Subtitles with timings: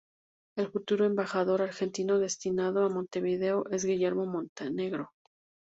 [0.57, 5.11] El futuro embajador argentino destinado a Montevideo es Guillermo Montenegro.